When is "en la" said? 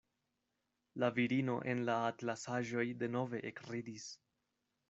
1.73-1.99